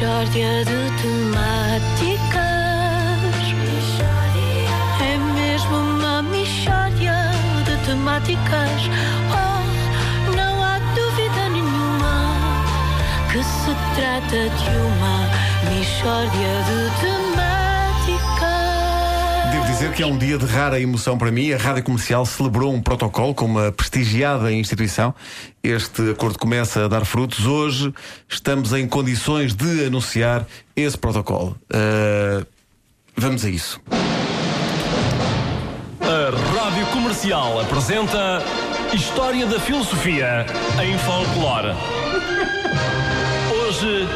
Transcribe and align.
Mishória 0.00 0.64
de 0.64 0.80
temáticas. 1.02 2.40
É 4.98 5.18
mesmo 5.34 5.76
uma 5.76 6.22
mishória 6.22 7.30
de 7.66 7.76
temáticas. 7.84 8.88
Oh, 9.30 9.60
não 10.34 10.64
há 10.64 10.78
dúvida 10.94 11.50
nenhuma 11.50 12.16
que 13.30 13.44
se 13.44 13.74
trata 13.94 14.48
de 14.48 14.70
uma 14.78 15.28
mishória 15.68 16.30
de 16.64 16.78
temáticas. 17.00 17.29
Dizer 19.80 19.94
que 19.94 20.02
é 20.02 20.06
um 20.06 20.18
dia 20.18 20.36
de 20.36 20.44
rara 20.44 20.78
emoção 20.78 21.16
para 21.16 21.30
mim. 21.30 21.54
A 21.54 21.56
Rádio 21.56 21.82
Comercial 21.82 22.26
celebrou 22.26 22.70
um 22.70 22.82
protocolo 22.82 23.34
com 23.34 23.46
uma 23.46 23.72
prestigiada 23.72 24.52
instituição. 24.52 25.14
Este 25.62 26.10
acordo 26.10 26.38
começa 26.38 26.84
a 26.84 26.88
dar 26.88 27.06
frutos. 27.06 27.46
Hoje 27.46 27.90
estamos 28.28 28.74
em 28.74 28.86
condições 28.86 29.54
de 29.54 29.86
anunciar 29.86 30.46
esse 30.76 30.98
protocolo. 30.98 31.56
Uh, 31.72 32.46
vamos 33.16 33.42
a 33.42 33.48
isso. 33.48 33.80
A 36.02 36.60
Rádio 36.60 36.84
Comercial 36.88 37.58
apresenta 37.58 38.42
História 38.92 39.46
da 39.46 39.58
Filosofia 39.58 40.44
em 40.84 40.98
Folclore. 40.98 41.74
Hoje, 43.50 44.06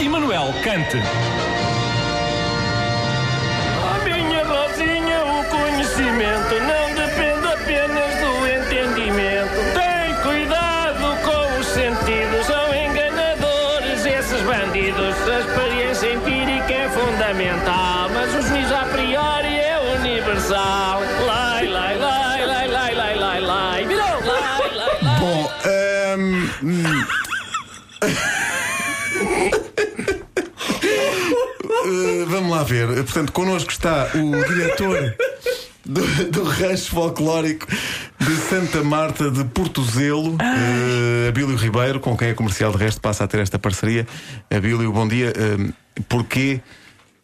Immanuel 0.00 0.54
Kant. 0.62 1.47
Conhecimento 5.98 6.54
não 6.60 6.94
depende 6.94 7.46
apenas 7.48 8.14
do 8.20 8.46
entendimento. 8.46 9.50
Tem 9.74 10.14
cuidado 10.22 11.16
com 11.24 11.58
os 11.58 11.66
sentidos, 11.66 12.46
são 12.46 12.74
enganadores 12.74 14.06
esses 14.06 14.40
bandidos. 14.42 15.16
A 15.28 15.40
experiência 15.40 16.12
empírica 16.14 16.72
é 16.72 16.88
fundamental, 16.88 18.08
mas 18.14 18.32
o 18.32 18.42
juízo 18.48 18.74
a 18.74 18.84
priori 18.84 19.56
é 19.56 19.96
universal. 19.98 21.00
Lai, 21.26 21.66
lai, 21.66 21.98
lai, 21.98 22.46
lai, 22.46 22.68
lai, 22.68 22.94
lai, 22.94 23.14
lai, 23.16 23.40
lai. 23.40 23.84
Virou, 23.84 24.06
lai, 24.06 24.70
lai, 24.70 24.74
lai. 24.76 25.18
Bom, 25.18 25.52
ehm, 25.64 26.50
hum. 26.62 27.06
Uh, 31.88 32.26
vamos 32.26 32.50
lá 32.50 32.62
ver. 32.64 32.86
Portanto, 32.88 33.32
connosco 33.32 33.70
está 33.70 34.10
o 34.14 34.44
diretor 34.46 35.14
do, 35.88 36.02
do 36.30 36.44
rancho 36.44 36.90
folclórico 36.90 37.66
de 37.66 38.36
Santa 38.36 38.84
Marta 38.84 39.30
de 39.30 39.42
Portozelo, 39.44 40.34
uh, 40.34 41.28
Abílio 41.28 41.56
Ribeiro, 41.56 41.98
com 41.98 42.16
quem 42.16 42.30
a 42.30 42.34
comercial 42.34 42.70
de 42.70 42.76
resto 42.76 43.00
passa 43.00 43.24
a 43.24 43.26
ter 43.26 43.40
esta 43.40 43.58
parceria. 43.58 44.06
Abílio, 44.54 44.92
bom 44.92 45.08
dia. 45.08 45.32
Uh, 45.32 45.72
porquê 46.08 46.60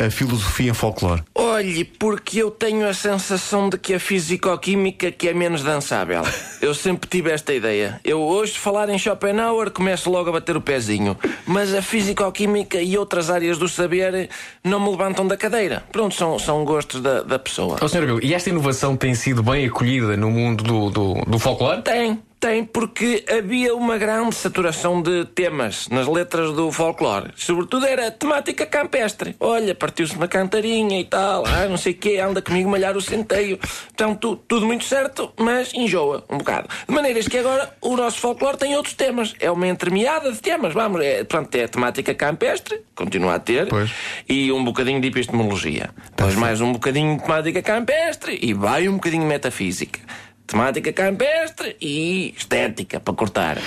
a 0.00 0.10
filosofia 0.10 0.70
em 0.70 0.74
folclore? 0.74 1.22
Olhe, 1.34 1.84
porque 1.84 2.40
eu 2.40 2.50
tenho 2.50 2.88
a 2.88 2.94
sensação 2.94 3.68
de 3.68 3.76
que 3.76 3.94
a 3.94 4.00
fisicoquímica 4.00 5.10
que 5.10 5.28
é 5.28 5.34
menos 5.34 5.62
dançável. 5.62 6.22
Eu 6.60 6.74
sempre 6.74 7.08
tive 7.08 7.30
esta 7.30 7.54
ideia. 7.54 8.00
Eu 8.04 8.20
hoje 8.20 8.58
falar 8.58 8.88
em 8.88 8.98
Schopenhauer 8.98 9.70
começo 9.70 10.10
logo 10.10 10.28
a 10.28 10.32
bater 10.32 10.56
o 10.56 10.60
pezinho. 10.60 11.16
Mas 11.46 11.72
a 11.72 11.80
fisicoquímica 11.80 12.80
e 12.80 12.98
outras 12.98 13.30
áreas 13.30 13.58
do 13.58 13.68
saber 13.68 14.28
não 14.64 14.80
me 14.80 14.90
levantam 14.90 15.26
da 15.26 15.36
cadeira. 15.36 15.84
Pronto, 15.92 16.14
são, 16.16 16.36
são 16.38 16.64
gostos 16.64 17.00
da, 17.00 17.22
da 17.22 17.38
pessoa. 17.38 17.78
Ó, 17.80 17.86
Sr. 17.86 18.02
Abel, 18.02 18.20
e 18.22 18.34
esta 18.34 18.50
inovação 18.50 18.96
tem 18.96 19.14
sido 19.14 19.42
bem 19.42 19.66
acolhida 19.66 20.16
no 20.16 20.30
mundo 20.30 20.64
do, 20.64 20.90
do, 20.90 21.14
do 21.26 21.38
folclore? 21.38 21.82
Tem, 21.82 22.20
tem, 22.40 22.64
porque 22.64 23.24
havia 23.28 23.74
uma 23.74 23.98
grande 23.98 24.34
saturação 24.34 25.02
de 25.02 25.24
temas 25.26 25.88
nas 25.88 26.06
letras 26.06 26.52
do 26.52 26.70
folclore. 26.70 27.30
Sobretudo 27.36 27.86
era 27.86 28.10
temática 28.10 28.64
campestre. 28.64 29.34
Olha, 29.40 29.74
partiu-se 29.74 30.14
uma 30.14 30.28
cantarinha 30.28 31.00
e 31.00 31.04
tal, 31.04 31.44
ah, 31.46 31.66
não 31.68 31.76
sei 31.76 31.92
o 31.92 31.96
quê, 31.96 32.18
anda 32.18 32.40
comigo 32.40 32.70
malhar 32.70 32.96
o 32.96 33.00
centeio. 33.00 33.58
Então, 33.92 34.14
tu, 34.14 34.36
tudo 34.36 34.66
muito 34.66 34.84
certo, 34.84 35.32
mas 35.38 35.72
enjoa 35.74 36.24
um 36.30 36.38
bocado. 36.38 36.68
De 36.88 36.94
maneiras 36.94 37.26
que 37.26 37.38
agora 37.38 37.74
o 37.80 37.96
nosso 37.96 38.20
folclore 38.20 38.56
tem 38.56 38.76
outros 38.76 38.94
temas. 38.94 39.34
É 39.40 39.50
uma 39.50 39.66
entremeada 39.66 40.32
de 40.32 40.40
temas, 40.40 40.72
vamos. 40.72 41.00
É, 41.02 41.24
portanto, 41.24 41.54
é 41.56 41.66
temática 41.66 42.14
campestre, 42.14 42.80
continua 42.94 43.34
a 43.34 43.38
ter, 43.38 43.68
Pois. 43.68 43.90
e 44.28 44.52
um 44.52 44.64
bocadinho 44.64 45.00
de 45.00 45.08
epistemologia. 45.08 45.90
Depois 46.16 46.34
mais 46.34 46.60
um 46.60 46.72
bocadinho 46.72 47.16
de 47.16 47.22
temática 47.24 47.62
campestre 47.62 48.38
e 48.40 48.52
vai 48.54 48.88
um 48.88 48.94
bocadinho 48.94 49.22
de 49.22 49.28
metafísica. 49.28 50.00
Temática 50.48 50.92
campestre 50.94 51.76
e 51.78 52.34
estética 52.34 52.98
para 52.98 53.12
cortar. 53.12 53.58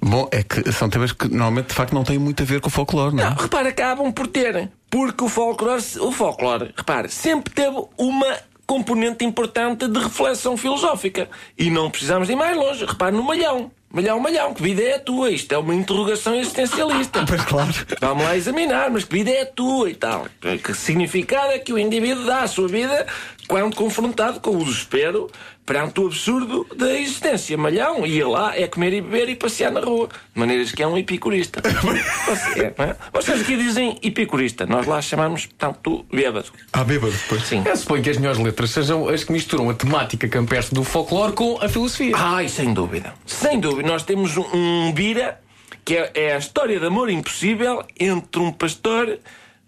Bom, 0.00 0.28
é 0.30 0.42
que 0.42 0.70
são 0.72 0.88
temas 0.88 1.10
que 1.10 1.26
normalmente 1.26 1.68
de 1.68 1.74
facto 1.74 1.94
não 1.94 2.04
têm 2.04 2.18
muito 2.18 2.42
a 2.42 2.46
ver 2.46 2.60
com 2.60 2.68
o 2.68 2.70
folclore, 2.70 3.16
não 3.16 3.24
é? 3.24 3.30
Não, 3.30 3.36
repara, 3.36 3.70
acabam 3.70 4.12
por 4.12 4.26
ter. 4.26 4.70
Porque 4.90 5.24
o 5.24 5.28
folclore, 5.28 5.82
o 6.00 6.12
folclore, 6.12 6.70
repare, 6.76 7.08
sempre 7.08 7.52
teve 7.52 7.82
uma 7.96 8.36
componente 8.66 9.24
importante 9.24 9.88
de 9.88 9.98
reflexão 9.98 10.54
filosófica. 10.54 11.30
E 11.58 11.70
não 11.70 11.90
precisamos 11.90 12.28
de 12.28 12.34
ir 12.34 12.36
mais 12.36 12.54
longe. 12.54 12.84
Repare 12.84 13.16
no 13.16 13.22
malhão. 13.22 13.70
Malhão, 13.90 14.20
malhão, 14.20 14.52
que 14.52 14.62
vida 14.62 14.82
é 14.82 14.96
a 14.96 15.00
tua? 15.00 15.30
Isto 15.30 15.54
é 15.54 15.58
uma 15.58 15.74
interrogação 15.74 16.34
existencialista. 16.34 17.24
Pois 17.26 17.42
claro. 17.44 17.72
Vamos 18.00 18.22
lá 18.22 18.36
examinar, 18.36 18.90
mas 18.90 19.04
que 19.04 19.14
vida 19.16 19.30
é 19.30 19.42
a 19.42 19.46
tua 19.46 19.88
e 19.88 19.94
tal? 19.94 20.26
Que 20.62 20.74
significado 20.74 21.52
é 21.52 21.58
que 21.58 21.72
o 21.72 21.78
indivíduo 21.78 22.26
dá 22.26 22.42
à 22.42 22.46
sua 22.46 22.68
vida 22.68 23.06
quando 23.48 23.74
confrontado 23.74 24.40
com 24.40 24.50
o 24.50 24.64
desespero 24.64 25.30
perante 25.64 26.00
o 26.00 26.06
absurdo 26.06 26.66
da 26.76 26.92
existência? 26.92 27.56
Malhão, 27.56 28.06
ia 28.06 28.28
lá, 28.28 28.54
é 28.54 28.68
comer 28.68 28.92
e 28.92 29.00
beber 29.00 29.30
e 29.30 29.34
passear 29.34 29.72
na 29.72 29.80
rua. 29.80 30.08
De 30.34 30.38
maneiras 30.38 30.70
que 30.70 30.82
é 30.82 30.86
um 30.86 30.98
epicurista. 30.98 31.62
Você, 32.28 32.60
é, 32.60 32.82
é? 32.82 32.96
Vocês 33.12 33.40
aqui 33.40 33.56
dizem 33.56 33.98
epicurista, 34.02 34.66
nós 34.66 34.86
lá 34.86 35.00
chamamos, 35.00 35.46
portanto, 35.46 36.04
bêbado. 36.12 36.52
Ah, 36.72 36.84
bêbado, 36.84 37.14
pois. 37.28 37.42
Sim. 37.42 37.62
Eu 37.64 37.76
suponho 37.76 38.02
que 38.02 38.10
as 38.10 38.18
melhores 38.18 38.38
letras 38.38 38.70
sejam 38.70 39.08
as 39.08 39.24
que 39.24 39.32
misturam 39.32 39.70
a 39.70 39.74
temática 39.74 40.28
campestre 40.28 40.74
do 40.74 40.84
folclore 40.84 41.32
com 41.32 41.58
a 41.62 41.68
filosofia. 41.68 42.12
Ai, 42.14 42.48
sem 42.48 42.74
dúvida. 42.74 43.14
Sem 43.24 43.58
dúvida. 43.58 43.88
Nós 43.88 44.02
temos 44.02 44.36
um, 44.36 44.44
um 44.52 44.92
bira 44.92 45.40
que 45.84 45.96
é, 45.96 46.10
é 46.14 46.34
a 46.34 46.38
história 46.38 46.78
de 46.78 46.84
amor 46.84 47.08
impossível 47.08 47.82
entre 47.98 48.42
um 48.42 48.52
pastor 48.52 49.18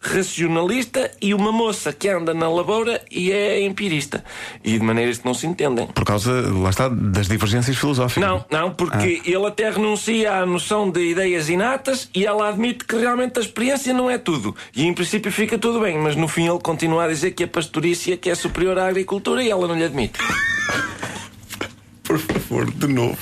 racionalista 0.00 1.10
e 1.20 1.34
uma 1.34 1.52
moça 1.52 1.92
que 1.92 2.08
anda 2.08 2.32
na 2.32 2.48
lavoura 2.48 3.02
e 3.10 3.30
é 3.30 3.62
empirista. 3.62 4.24
E 4.64 4.78
de 4.78 4.84
maneiras 4.84 5.18
que 5.18 5.26
não 5.26 5.34
se 5.34 5.46
entendem. 5.46 5.86
Por 5.88 6.04
causa, 6.04 6.30
lá 6.52 6.70
está, 6.70 6.88
das 6.88 7.28
divergências 7.28 7.76
filosóficas. 7.76 8.28
Não, 8.28 8.44
não, 8.50 8.72
porque 8.72 9.20
ele 9.24 9.46
até 9.46 9.70
renuncia 9.70 10.32
à 10.32 10.46
noção 10.46 10.90
de 10.90 11.10
ideias 11.10 11.48
inatas 11.48 12.08
e 12.14 12.24
ela 12.24 12.48
admite 12.48 12.84
que 12.84 12.96
realmente 12.96 13.38
a 13.38 13.42
experiência 13.42 13.92
não 13.92 14.10
é 14.10 14.16
tudo. 14.16 14.56
E 14.74 14.86
em 14.86 14.94
princípio 14.94 15.30
fica 15.30 15.58
tudo 15.58 15.80
bem, 15.80 15.98
mas 15.98 16.16
no 16.16 16.26
fim 16.26 16.48
ele 16.48 16.60
continua 16.60 17.04
a 17.04 17.08
dizer 17.08 17.32
que 17.32 17.44
a 17.44 17.48
pastorícia 17.48 18.16
que 18.16 18.30
é 18.30 18.34
superior 18.34 18.78
à 18.78 18.88
agricultura 18.88 19.42
e 19.42 19.50
ela 19.50 19.68
não 19.68 19.76
lhe 19.76 19.84
admite. 19.84 20.18
Por 22.02 22.18
favor, 22.18 22.68
de 22.70 22.86
novo. 22.88 23.18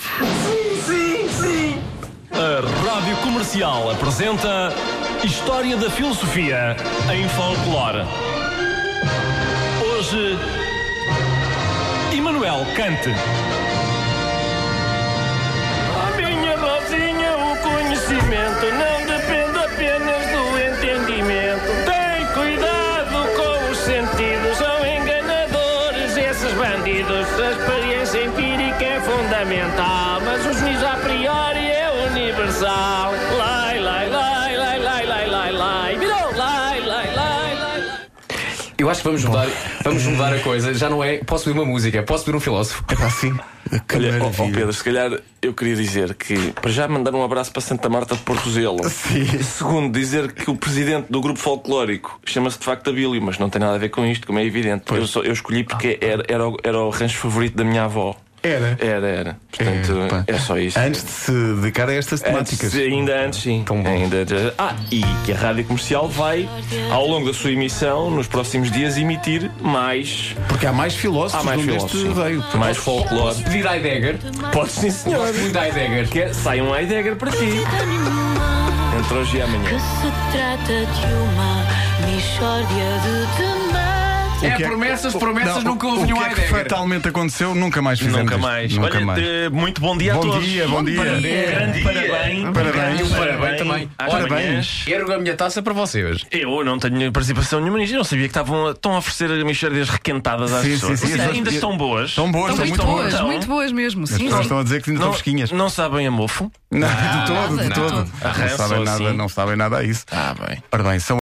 Sim, 0.87 1.29
sim. 1.43 1.79
A 2.33 2.61
Rádio 2.91 3.17
Comercial 3.19 3.91
apresenta 3.91 4.73
História 5.25 5.77
da 5.77 5.91
Filosofia 5.91 6.77
em 7.13 7.29
Folclore. 7.31 8.07
Hoje, 9.83 10.39
Immanuel 12.13 12.65
Kant. 12.77 13.01
A 15.97 16.17
minha 16.17 16.57
Rosinha, 16.57 17.37
o 17.37 17.57
conhecimento 17.57 18.67
não 18.73 19.07
depende 19.07 19.59
apenas 19.59 20.27
do 20.29 20.57
entendimento. 20.57 21.67
Tem 21.85 22.27
cuidado 22.35 23.29
com 23.37 23.71
os 23.73 23.79
sentidos, 23.79 24.57
são 24.57 24.87
enganadores 24.87 26.17
esses 26.17 26.53
bandidos. 26.55 27.27
A 27.41 27.51
experiência 27.51 28.25
empírica 28.25 28.85
é 28.85 29.01
fundamental, 29.01 30.21
mas 30.25 30.47
o 30.47 30.53
juízo 30.53 30.87
a 30.87 30.97
priori 30.97 31.67
é 31.67 31.91
universal. 32.09 33.13
Eu 38.79 38.89
acho 38.89 39.01
que 39.03 39.09
vamos 39.09 39.25
mudar, 39.25 39.49
vamos 39.83 40.05
mudar 40.05 40.33
a 40.33 40.39
coisa. 40.39 40.73
Já 40.73 40.89
não 40.89 41.03
é. 41.03 41.19
Posso 41.19 41.45
pedir 41.45 41.59
uma 41.59 41.65
música, 41.67 42.01
posso 42.05 42.25
pedir 42.25 42.37
um 42.37 42.41
filósofo. 42.41 42.85
É 42.89 43.05
assim. 43.05 43.37
Que 43.89 43.97
Olha, 43.97 44.09
ó, 44.11 44.19
maravilha. 44.21 44.53
Pedro, 44.53 44.73
se 44.73 44.85
calhar 44.85 45.11
eu 45.43 45.53
queria 45.53 45.75
dizer 45.75 46.15
que, 46.15 46.53
para 46.53 46.71
já, 46.71 46.87
mandar 46.87 47.13
um 47.15 47.23
abraço 47.25 47.51
para 47.51 47.61
Santa 47.61 47.89
Marta 47.89 48.15
de 48.15 48.23
Portozelo. 48.23 48.89
Sim. 48.89 49.27
Segundo, 49.43 49.93
dizer 49.99 50.31
que 50.33 50.49
o 50.49 50.57
presidente 50.57 51.07
do 51.11 51.21
grupo 51.21 51.41
folclórico 51.41 52.21
chama-se 52.25 52.59
de 52.59 52.65
facto 52.65 52.89
Abílio, 52.91 53.21
mas 53.21 53.37
não 53.39 53.51
tem 53.51 53.61
nada 53.61 53.75
a 53.75 53.79
ver 53.79 53.89
com 53.89 54.07
isto, 54.07 54.27
como 54.29 54.39
é 54.39 54.45
evidente. 54.45 54.85
Eu, 54.95 55.07
só- 55.09 55.23
eu 55.23 55.33
escolhi 55.33 55.65
porque 55.65 55.99
era, 56.01 56.25
era, 56.29 56.49
o, 56.49 56.57
era 56.63 56.79
o 56.79 56.89
rancho 56.91 57.19
favorito 57.19 57.57
da 57.57 57.65
minha 57.65 57.83
avó. 57.85 58.15
Era. 58.43 58.77
Era, 58.81 59.07
era. 59.09 59.37
Portanto, 59.51 60.07
pá. 60.09 60.25
é, 60.27 60.39
só 60.39 60.57
isso. 60.59 60.79
Antes 60.79 61.05
de 61.05 61.11
se 61.11 61.33
dedicar 61.33 61.89
a 61.89 61.95
estas 61.95 62.21
temáticas. 62.21 62.73
Antes, 62.75 62.93
ainda 62.93 63.21
antes, 63.27 63.43
sim. 63.43 63.63
Tão 63.67 63.83
bom. 63.83 63.89
Ainda. 63.89 64.25
Ah, 64.57 64.75
e 64.91 65.03
que 65.25 65.33
a 65.33 65.37
rádio 65.37 65.65
comercial 65.65 66.09
vai, 66.09 66.49
ao 66.93 67.07
longo 67.07 67.27
da 67.27 67.35
sua 67.35 67.51
emissão, 67.51 68.11
nos 68.11 68.27
próximos 68.29 68.71
dias, 68.71 68.97
emitir 68.97 69.51
mais. 69.61 70.37
Porque 70.49 70.67
há 70.67 70.73
mais 70.73 70.95
filósofos 70.95 71.41
Há 71.41 71.45
mais 71.45 71.61
filósofos. 71.63 72.01
este 72.03 72.15
veio. 72.15 72.45
Mais 72.55 72.77
folclore. 72.77 73.23
Posso 73.25 73.43
pedir 73.43 73.67
Heidegger? 73.67 74.19
Pode 74.53 74.71
sim, 74.73 74.91
senhor. 74.91 75.19
Gosto 75.27 75.41
muito 75.41 75.53
de 75.53 75.59
Heidegger. 75.67 76.09
Quer, 76.09 76.35
sai 76.35 76.61
um 76.61 76.75
Heidegger 76.75 77.17
para 77.17 77.31
ti. 77.33 77.45
Entre 78.99 79.15
hoje 79.17 79.37
e 79.37 79.43
amanhã. 79.43 79.65
Que 79.69 79.81
se 79.81 80.13
trata 80.33 80.87
de 80.87 81.15
uma 81.15 82.07
mistória 82.07 82.67
de 83.03 83.37
temáticas. 83.37 83.98
É, 84.41 84.51
que 84.53 84.63
promessas, 84.65 85.15
promessas, 85.15 85.65
Não, 85.65 85.73
nunca 85.73 85.87
o 85.87 85.91
houve 85.91 86.03
nenhum 86.05 86.19
que 86.19 86.25
é 86.25 86.29
que 86.35 86.41
fatalmente 86.43 87.09
aconteceu, 87.09 87.55
nunca 87.57 87.83
mais 87.83 87.99
fizemos 87.99 88.21
Nunca 88.21 88.35
isto. 88.37 88.43
mais. 88.43 88.73
Nunca 88.77 88.97
Olha, 88.97 89.07
mais. 89.07 89.23
eh, 89.23 89.49
muito 89.49 89.81
bom 89.81 89.97
dia 89.97 90.13
a 90.13 90.15
Bom 90.15 90.21
todos. 90.21 90.45
dia, 90.47 90.69
bom 90.69 90.85
dia. 90.85 91.03
Grande 91.03 91.83
parabéns. 91.83 92.45
Parabéns. 92.55 93.01
E 93.01 93.03
um 93.03 93.11
parabéns 93.11 93.59
também. 93.59 93.91
Às 93.99 94.15
Olha, 94.15 94.27
manhãs. 94.29 94.85
Ergo 94.87 95.13
a 95.13 95.19
minha 95.19 95.35
taça 95.35 95.61
para 95.61 95.73
vocês. 95.73 96.25
Eu 96.31 96.65
não 96.65 96.79
tenho 96.79 97.11
participação 97.11 97.61
nenhuma 97.61 97.79
nisto. 97.79 97.95
Eu 97.95 97.99
não 97.99 98.05
sabia 98.05 98.25
que 98.25 98.31
estavam 98.31 98.71
estão 98.71 98.95
a 98.95 98.99
oferecer 98.99 99.45
mixérias 99.45 99.89
requentadas 99.89 100.53
às 100.53 100.63
Sim, 100.63 100.71
pessoas. 100.71 101.01
sim. 101.01 101.07
Vocês 101.09 101.21
ainda 101.21 101.51
estão 101.51 101.77
boas. 101.77 102.11
Estão 102.11 102.31
boas, 102.31 102.53
Estão 102.53 102.67
muito 102.67 102.85
boas, 102.87 103.21
muito 103.23 103.47
boas 103.49 103.73
mesmo. 103.73 104.05
As 104.05 104.11
Sim. 104.11 104.25
pessoas 104.25 104.43
estão 104.43 104.59
a 104.61 104.63
dizer 104.63 104.83
que 104.83 104.91
ainda 104.91 104.99
estão 104.99 105.09
Não, 105.09 105.15
fresquinhas. 105.15 105.51
não 105.51 105.69
sabem 105.69 106.07
a 106.07 106.11
mofo? 106.11 106.51
Não, 106.71 106.87
de 106.87 107.27
todo, 107.27 107.57
de 107.59 107.65
de 107.69 107.75
todo. 107.75 107.91
todo. 107.91 108.13
Não 108.23 108.31
Arrançam 108.31 108.69
sabem 108.69 108.85
nada, 108.85 109.05
assim. 109.09 109.17
não 109.17 109.29
sabem 109.29 109.57
nada 109.57 109.79
a 109.79 109.85
isso. 109.85 110.05
Ah, 110.13 110.35
bem. 110.47 110.63
Ora 110.71 110.83
bem, 110.83 110.99
são 111.01 111.17